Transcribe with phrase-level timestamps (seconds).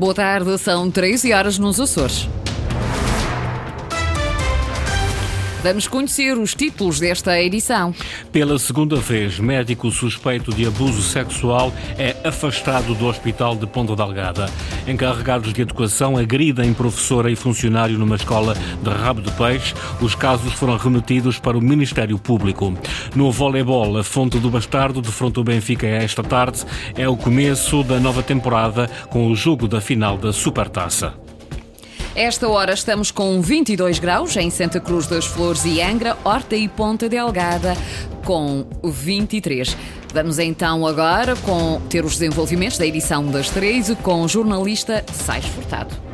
[0.00, 2.26] Boa tarde, são 13 horas nos Açores.
[5.62, 7.94] Vamos conhecer os títulos desta edição.
[8.32, 14.46] Pela segunda vez, médico suspeito de abuso sexual é afastado do Hospital de Ponta Delgada.
[14.88, 19.74] Encarregados de educação agridem professora e funcionário numa escola de rabo de peixe.
[20.00, 22.72] Os casos foram remetidos para o Ministério Público.
[23.14, 26.64] No voleibol, a Fonte do Bastardo defrontou o Benfica esta tarde.
[26.96, 31.14] É o começo da nova temporada com o jogo da final da Supertaça.
[32.14, 36.68] Esta hora estamos com 22 graus em Santa Cruz das Flores e Angra, Horta e
[36.68, 37.76] Ponta Delgada
[38.24, 39.76] com 23.
[40.12, 45.46] Vamos então agora com ter os desenvolvimentos da edição das 13 com o jornalista Sais
[45.46, 46.09] Furtado.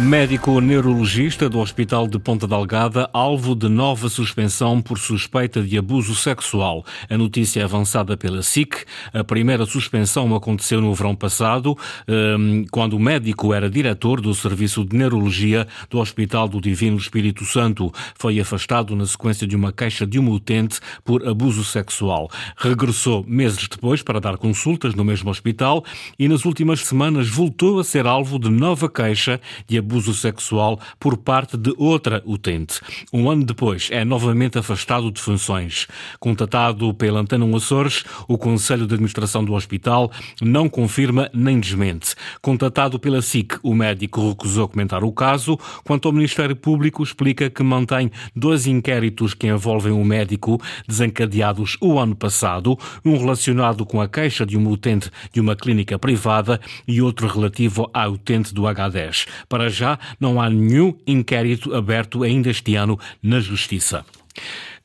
[0.00, 6.14] Médico neurologista do Hospital de Ponta Delgada, alvo de nova suspensão por suspeita de abuso
[6.14, 6.86] sexual.
[7.08, 8.86] A notícia é avançada pela SIC.
[9.12, 11.76] A primeira suspensão aconteceu no verão passado,
[12.08, 17.44] hum, quando o médico era diretor do Serviço de Neurologia do Hospital do Divino Espírito
[17.44, 17.92] Santo.
[18.14, 22.30] Foi afastado na sequência de uma queixa de um utente por abuso sexual.
[22.56, 25.84] Regressou meses depois para dar consultas no mesmo hospital
[26.18, 29.38] e nas últimas semanas voltou a ser alvo de nova queixa
[29.68, 32.80] de abuso abuso sexual por parte de outra utente.
[33.12, 35.88] Um ano depois, é novamente afastado de funções.
[36.20, 42.14] Contatado pela Antena Açores, o Conselho de Administração do Hospital não confirma nem desmente.
[42.40, 45.58] Contatado pela SIC, o médico recusou comentar o caso.
[45.84, 51.98] Quanto ao Ministério Público, explica que mantém dois inquéritos que envolvem o médico, desencadeados o
[51.98, 57.02] ano passado, um relacionado com a queixa de um utente de uma clínica privada e
[57.02, 59.26] outro relativo à utente do H10.
[59.48, 59.79] Para já
[60.18, 64.04] não há nenhum inquérito aberto ainda este ano na Justiça.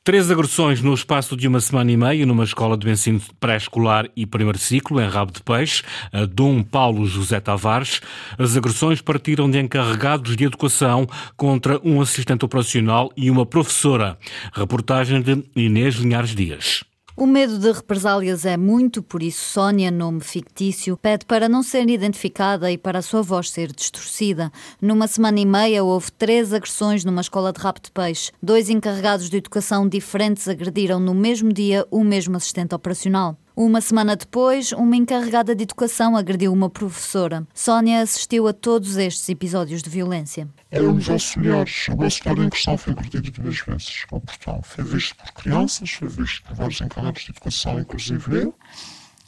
[0.06, 4.24] Três agressões no espaço de uma semana e meia numa escola de ensino pré-escolar e
[4.24, 8.00] primeiro ciclo, em Rabo de Peixe, a Dom Paulo José Tavares.
[8.38, 14.16] As agressões partiram de encarregados de educação contra um assistente operacional e uma professora.
[14.52, 16.84] Reportagem de Inês Linhares Dias.
[17.18, 21.88] O medo de represálias é muito, por isso Sónia, nome fictício, pede para não ser
[21.88, 24.52] identificada e para a sua voz ser distorcida.
[24.82, 28.32] Numa semana e meia houve três agressões numa escola de rapto de peixe.
[28.42, 33.38] Dois encarregados de educação diferentes agrediram no mesmo dia o mesmo assistente operacional.
[33.58, 37.46] Uma semana depois, uma encarregada de educação agrediu uma professora.
[37.54, 40.46] Sónia assistiu a todos estes episódios de violência.
[40.70, 41.88] Éramos auxiliares.
[41.88, 44.04] O auxiliar em questão foi agredido duas vezes.
[44.12, 48.54] O portão foi visto por crianças, foi visto por vários encarregados de educação, inclusive eu.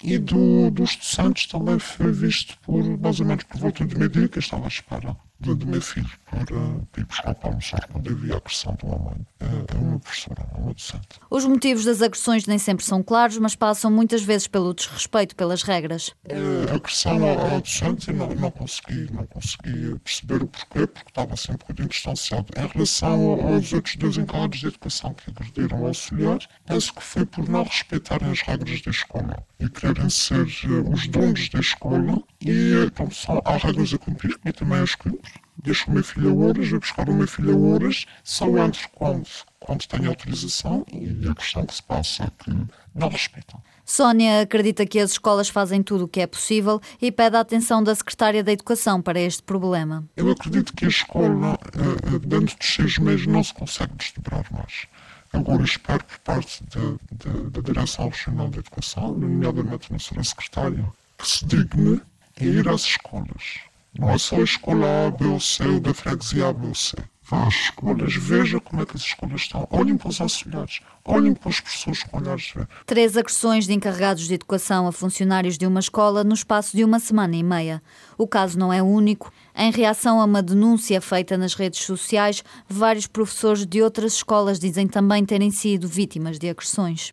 [0.05, 4.29] E do, dos docentes também foi visto por, mais ou menos por volta de meio-dia,
[4.29, 8.33] que estava à espera do, do meu filho para, ir buscar para almoçar quando vi
[8.33, 9.27] a agressão de uma mãe.
[9.41, 11.09] É, uma professora, é uma docente.
[11.31, 15.63] Os motivos das agressões nem sempre são claros, mas passam muitas vezes pelo desrespeito pelas
[15.63, 16.13] regras.
[16.25, 16.37] É,
[16.71, 21.53] a agressão à docente não, não, consegui, não consegui perceber o porquê, porque estava assim
[21.53, 22.47] um bocadinho distanciado.
[22.57, 27.25] Em relação aos outros dois encarregados de educação que agrediram o auxiliar, penso que foi
[27.25, 32.23] por não respeitarem as regras da escola e quererem ser uh, os donos da escola
[32.41, 35.31] e então só há regras a cumprir, e também as cumpro
[35.63, 38.89] deixo o meu filho a horas, vou buscar o meu filho a horas, só entro
[38.95, 42.51] quando, quando tenho autorização e a questão que se passa é que
[42.95, 43.61] não respeitam.
[43.85, 47.83] Sónia acredita que as escolas fazem tudo o que é possível e pede a atenção
[47.83, 50.05] da Secretária da Educação para este problema.
[50.17, 54.45] Eu acredito que a escola, eh, eh, dentro dos seis meses, não se consegue desdobrar
[54.53, 54.87] mais.
[55.33, 60.25] Agora espero por parte da Direção Regional da Educação, nomeadamente na Sra.
[60.25, 62.01] Secretária, que se digne
[62.41, 63.69] ir às escolas
[63.99, 66.75] não é só a escola A, B ou C ou da freguesia A, B ou
[66.75, 66.97] C.
[67.31, 69.69] Vá às escolas, veja como é que as escolas estão.
[69.71, 72.55] Olhem para os auxiliares, olhem para as pessoas com olhares.
[72.87, 76.99] Três agressões de encarregados de educação a funcionários de uma escola no espaço de uma
[76.99, 77.83] semana e meia.
[78.17, 79.31] O caso não é único.
[79.55, 84.87] Em reação a uma denúncia feita nas redes sociais, vários professores de outras escolas dizem
[84.87, 87.13] também terem sido vítimas de agressões.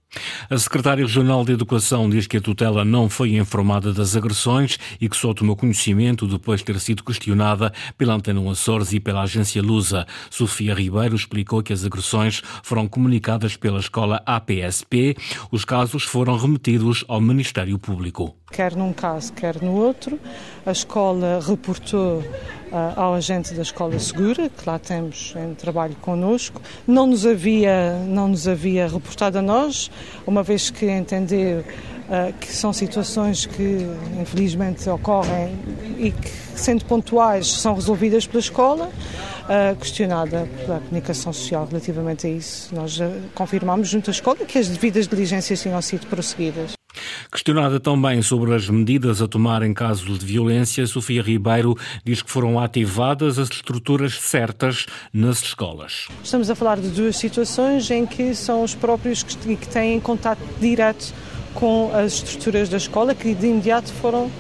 [0.50, 5.09] A secretária regional de Educação diz que a tutela não foi informada das agressões e
[5.09, 9.61] que só tomou conhecimento depois de ter sido questionada pela Antena Açores e pela agência
[9.61, 10.04] Lusa.
[10.29, 15.16] Sofia Ribeiro explicou que as agressões foram comunicadas pela escola APSP.
[15.52, 18.35] Os casos foram remetidos ao Ministério Público.
[18.52, 20.20] Quer num caso, quer no outro,
[20.66, 26.62] a escola reportou uh, ao agente da Escola Segura, que lá temos em trabalho connosco.
[26.88, 29.90] Não nos havia, não nos havia reportado a nós,
[30.28, 33.80] uma vez que entendeu uh, que são situações que
[34.22, 35.58] infelizmente ocorrem
[35.97, 38.90] e que, sendo pontuais, são resolvidas pela escola.
[39.46, 42.74] Uh, questionada pela comunicação social relativamente a isso.
[42.74, 42.97] Nós
[43.36, 46.76] confirmamos junto à escola que as devidas diligências tinham sido prosseguidas.
[47.32, 52.32] Questionada também sobre as medidas a tomar em casos de violência, Sofia Ribeiro diz que
[52.32, 56.08] foram ativadas as estruturas certas nas escolas.
[56.23, 61.14] Estamos a falar de duas situações em que são os próprios que, têm contato direto
[61.53, 64.32] com as estruturas da escola que de imediato foram uh,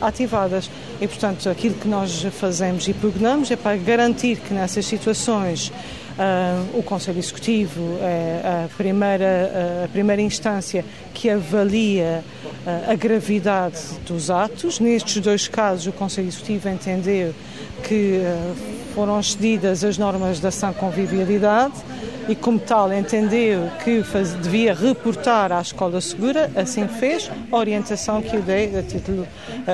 [0.00, 0.70] ativadas.
[1.00, 5.72] E, portanto, aquilo que nós fazemos e prognamos é para garantir que nessas situações
[6.16, 12.22] Uh, o Conselho Executivo é a primeira, a primeira instância que avalia
[12.64, 14.78] uh, a gravidade dos atos.
[14.78, 17.34] Nestes dois casos, o Conselho Executivo entendeu
[17.82, 18.22] que
[18.94, 21.74] foram excedidas as normas da sã convivialidade
[22.28, 28.22] e, como tal, entendeu que faz, devia reportar à Escola Segura, assim fez, a orientação
[28.22, 29.26] que eu dei a título,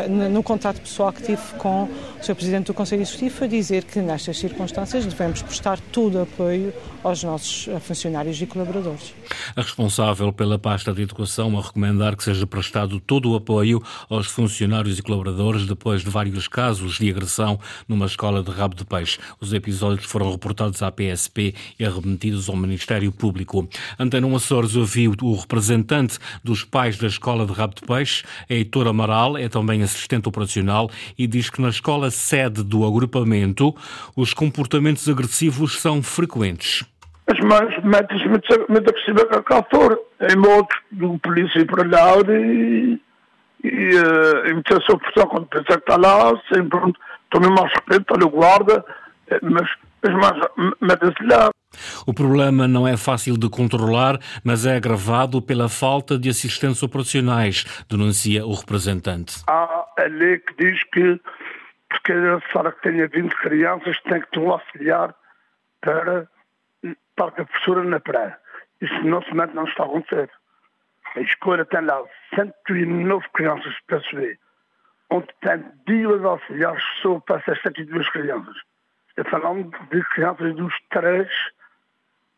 [0.08, 2.34] no, no contato pessoal que tive com o Sr.
[2.34, 7.68] Presidente do Conselho Executivo, foi dizer que nestas circunstâncias devemos prestar todo apoio aos nossos
[7.80, 9.14] funcionários e colaboradores.
[9.56, 14.26] A responsável pela pasta de educação a recomendar que seja prestado todo o apoio aos
[14.26, 17.58] funcionários e colaboradores depois de vários casos de agressão
[17.88, 19.18] numa escola de rabo de peixe.
[19.40, 23.68] Os episódios foram reportados à PSP e remetidos ao Ministério Público.
[23.98, 29.36] Antena Açores ouviu o representante dos pais da escola de rabo de peixe, Heitor Amaral,
[29.36, 33.74] é também assistente operacional e diz que na escola sede do agrupamento
[34.16, 36.84] os comportamentos agressivos são frequentes
[37.30, 39.98] as mães metem-se muito agressiva com a calçora.
[40.20, 43.00] Em modos do polícia para lá e,
[43.62, 46.80] e, uh, e meter a sua pressão quando pensa que está lá, sempre
[47.30, 48.84] tomem mais respeito, olha o guarda,
[49.28, 49.68] eh, mas
[50.02, 51.50] as mães metem-se lá.
[52.06, 57.64] O problema não é fácil de controlar, mas é agravado pela falta de assistentes operacionais,
[57.88, 59.42] denuncia o representante.
[59.46, 61.20] Há a lei que diz que
[61.88, 65.14] porque a senhora que tenha 20 crianças tem que ter um auxiliar
[65.80, 66.28] para
[67.16, 68.38] para que a professora na praia.
[68.80, 70.30] Isso não se não está a acontecer.
[71.14, 72.02] A escola tem lá
[72.34, 74.38] 109 crianças para subir,
[75.10, 78.56] onde tem duas auxiliares só para essas 102 crianças.
[79.08, 81.28] Estou falando de crianças dos 3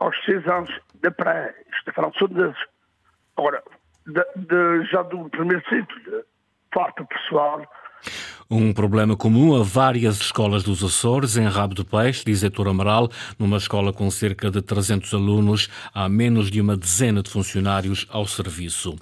[0.02, 1.54] aos 6 anos da praia.
[1.76, 2.62] Estou falando só desses.
[3.36, 3.62] Agora,
[4.06, 6.24] de, de, já do primeiro ciclo,
[6.72, 7.62] parte pessoal,
[8.50, 13.10] um problema comum a várias escolas dos Açores, em Rabo do Peixe, diz Heitor Amaral,
[13.38, 18.26] numa escola com cerca de 300 alunos, há menos de uma dezena de funcionários ao
[18.26, 18.94] serviço.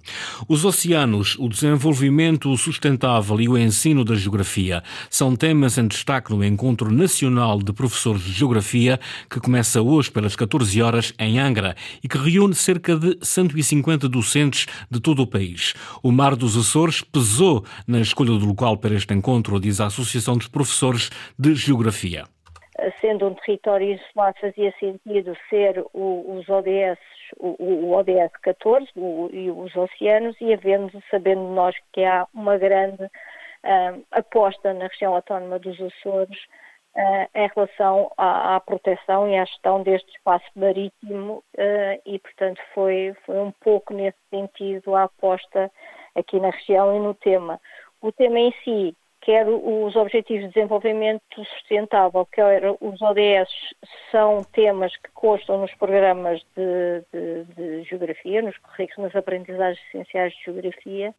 [0.49, 6.45] Os oceanos, o desenvolvimento sustentável e o ensino da geografia são temas em destaque no
[6.45, 12.09] Encontro Nacional de Professores de Geografia, que começa hoje pelas 14 horas em Angra e
[12.09, 15.75] que reúne cerca de 150 docentes de todo o país.
[16.03, 19.87] O Mar dos Açores pesou na escolha do local para este encontro encontro, diz a
[19.87, 22.25] Associação dos Professores de Geografia.
[23.01, 26.99] Sendo um território insular, fazia sentido ser o, os ODS,
[27.39, 32.57] o, o ODS 14 o, e os oceanos, e havendo, sabendo nós que há uma
[32.57, 36.39] grande uh, aposta na região autónoma dos Açores
[36.97, 42.61] uh, em relação à, à, proteção e à gestão deste espaço marítimo, uh, e, portanto,
[42.75, 45.71] foi, foi um pouco nesse sentido a aposta
[46.15, 47.61] aqui na região e no tema.
[48.03, 53.51] O tema em si quer os Objetivos de Desenvolvimento Sustentável, quer os ODS,
[54.11, 60.33] são temas que constam nos programas de, de, de Geografia, nos currículos, nas aprendizagens essenciais
[60.33, 61.15] de Geografia.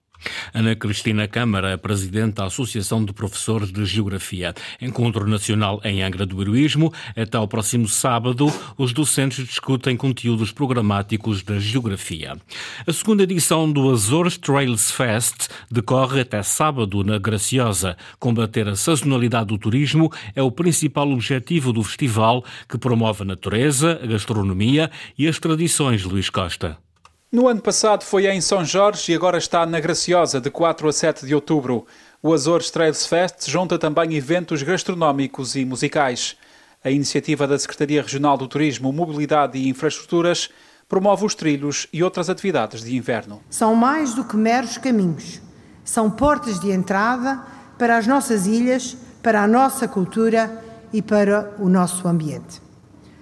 [0.54, 4.54] Ana Cristina Câmara, presidente da Associação de Professores de Geografia.
[4.82, 6.94] Encontro Nacional em Angra do Heroísmo.
[7.16, 12.38] Até ao próximo sábado, os docentes discutem conteúdos programáticos da Geografia.
[12.86, 17.96] A segunda edição do Azores Trails Fest decorre até sábado na Graciosa.
[18.20, 24.00] Combater a sazonalidade do turismo é o principal objetivo do festival, que promove a natureza,
[24.04, 26.78] a gastronomia e as tradições, Luís Costa.
[27.32, 30.92] No ano passado foi em São Jorge e agora está na Graciosa, de 4 a
[30.92, 31.86] 7 de outubro.
[32.22, 36.36] O Azores Trails Fest junta também eventos gastronómicos e musicais.
[36.84, 40.50] A iniciativa da Secretaria Regional do Turismo, Mobilidade e Infraestruturas
[40.90, 43.42] promove os trilhos e outras atividades de inverno.
[43.50, 45.42] São mais do que meros caminhos.
[45.86, 47.42] São portas de entrada
[47.78, 50.62] para as nossas ilhas, para a nossa cultura
[50.92, 52.62] e para o nosso ambiente.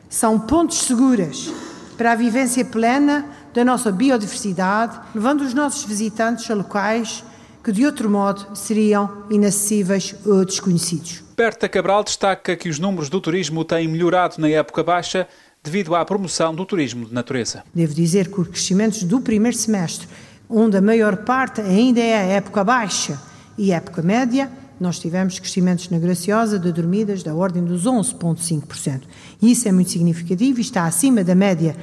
[0.09, 1.53] São pontes seguras
[1.95, 7.23] para a vivência plena da nossa biodiversidade, levando os nossos visitantes a locais
[7.63, 11.23] que de outro modo seriam inacessíveis ou desconhecidos.
[11.35, 15.27] Berta Cabral destaca que os números do turismo têm melhorado na época baixa
[15.63, 17.63] devido à promoção do turismo de natureza.
[17.73, 20.07] Devo dizer que os crescimentos do primeiro semestre
[20.49, 23.21] onde a maior parte ainda é a época baixa
[23.57, 29.01] e época média, nós tivemos crescimentos na Graciosa de dormidas da ordem dos 11,5%.
[29.41, 31.75] E isso é muito significativo e está acima da média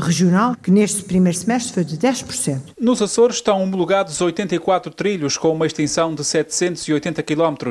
[0.00, 2.60] regional, que neste primeiro semestre foi de 10%.
[2.80, 7.70] Nos Açores estão homologados 84 trilhos com uma extensão de 780 km.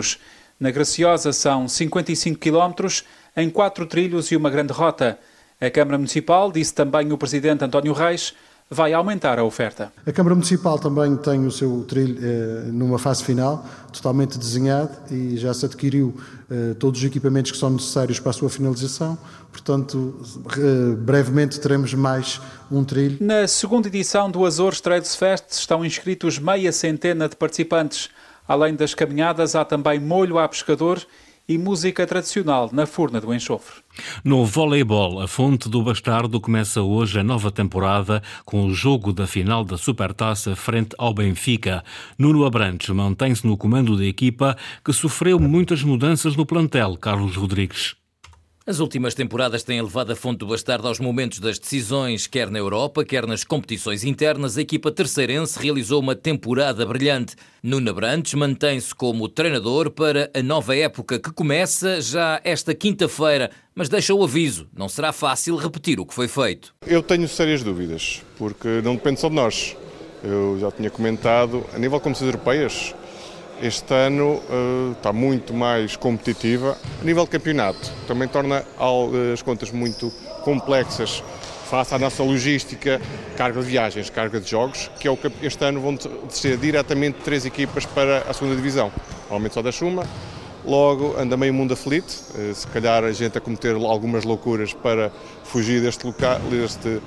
[0.60, 2.88] Na Graciosa são 55 km
[3.36, 5.18] em quatro trilhos e uma grande rota.
[5.62, 8.34] A Câmara Municipal, disse também o Presidente António Reis,
[8.70, 9.92] vai aumentar a oferta.
[10.06, 15.38] A Câmara Municipal também tem o seu trilho eh, numa fase final, totalmente desenhado e
[15.38, 16.16] já se adquiriu
[16.52, 19.18] eh, todos os equipamentos que são necessários para a sua finalização.
[19.52, 20.22] Portanto,
[20.56, 22.40] eh, brevemente teremos mais
[22.72, 23.18] um trilho.
[23.20, 28.10] Na segunda edição do Azores Trades Fest estão inscritos meia centena de participantes.
[28.48, 31.04] Além das caminhadas, há também molho a pescador
[31.50, 33.82] e música tradicional na Furna do Enxofre.
[34.24, 39.26] No voleibol, a Fonte do Bastardo começa hoje a nova temporada com o jogo da
[39.26, 41.84] final da Supertaça frente ao Benfica.
[42.20, 47.99] Nuno Abrantes mantém-se no comando da equipa que sofreu muitas mudanças no plantel, Carlos Rodrigues.
[48.70, 52.60] As últimas temporadas têm levado a Fonte do Bastardo aos momentos das decisões, quer na
[52.60, 54.60] Europa, quer nas competições internas.
[54.60, 57.36] A equipa terceirense realizou uma temporada brilhante.
[57.64, 63.90] Nuno Brantes mantém-se como treinador para a nova época que começa já esta quinta-feira, mas
[63.90, 66.76] deixa o aviso: não será fácil repetir o que foi feito.
[66.86, 69.76] Eu tenho sérias dúvidas, porque não depende só de nós.
[70.24, 72.94] Eu já tinha comentado, a nível de competições europeias,
[73.62, 76.78] este ano uh, está muito mais competitiva.
[77.02, 78.64] A nível de campeonato, também torna
[79.34, 80.12] as contas muito
[80.44, 81.24] complexas
[81.70, 83.00] face à nossa logística,
[83.38, 85.98] carga de viagens, carga de jogos, que é o que este ano vão
[86.30, 88.92] ser diretamente três equipas para a segunda divisão.
[89.24, 90.04] Normalmente só da Chuma,
[90.66, 95.12] logo anda meio mundo aflito, uh, se calhar a gente a cometer algumas loucuras para
[95.44, 97.02] fugir deste, local, deste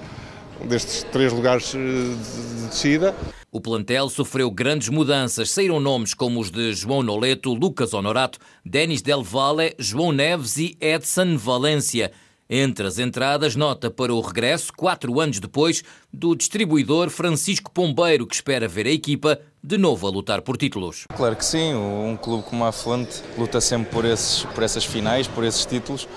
[0.69, 3.15] destes três lugares eh, de descida.
[3.51, 5.51] O plantel sofreu grandes mudanças.
[5.51, 10.77] Saíram nomes como os de João Noleto, Lucas Honorato, Denis Del Valle, João Neves e
[10.81, 12.13] Edson Valência.
[12.49, 18.35] Entre as entradas, nota para o regresso, quatro anos depois, do distribuidor Francisco Pombeiro, que
[18.35, 21.07] espera ver a equipa de novo a lutar por títulos.
[21.17, 25.29] Claro que sim, um clube como a Fonte luta sempre por, esses, por essas finais,
[25.29, 26.09] por esses títulos.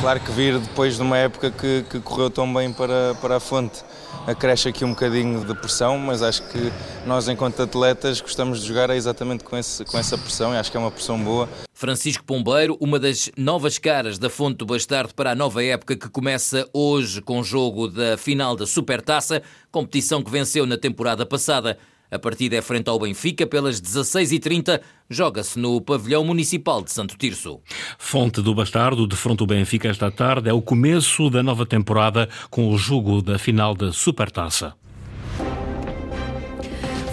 [0.00, 3.40] Claro que vir depois de uma época que, que correu tão bem para, para a
[3.40, 3.84] Fonte
[4.26, 6.72] acresce aqui um bocadinho de pressão, mas acho que
[7.06, 10.76] nós, enquanto atletas, gostamos de jogar exatamente com, esse, com essa pressão e acho que
[10.76, 11.48] é uma pressão boa.
[11.72, 16.08] Francisco Pombeiro, uma das novas caras da Fonte do Bastardo para a nova época que
[16.08, 21.78] começa hoje com o jogo da final da Supertaça, competição que venceu na temporada passada.
[22.10, 24.80] A partida é frente ao Benfica pelas 16h30.
[25.10, 27.60] Joga-se no pavilhão municipal de Santo Tirso.
[27.98, 32.28] Fonte do Bastardo, de fronte ao Benfica esta tarde, é o começo da nova temporada
[32.50, 34.74] com o jogo da final da Supertaça.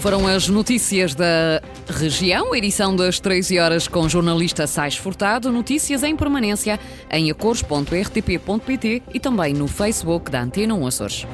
[0.00, 5.50] Foram as notícias da região, edição das 13 horas com o jornalista Sais Furtado.
[5.50, 6.78] Notícias em permanência
[7.10, 11.26] em acores.rtp.pt e também no Facebook da Antena 1 Açores.